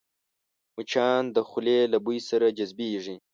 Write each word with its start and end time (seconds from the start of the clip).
مچان 0.75 1.23
د 1.35 1.37
خولې 1.47 1.79
له 1.93 1.97
بوی 2.05 2.19
سره 2.29 2.47
جذبېږي 2.57 3.15